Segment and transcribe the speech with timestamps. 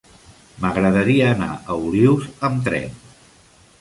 [0.61, 2.97] M'agradaria anar a Olius amb tren.